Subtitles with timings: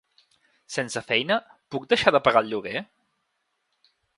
[0.75, 1.37] Sense feina,
[1.75, 2.85] puc deixar de pagar el lloguer?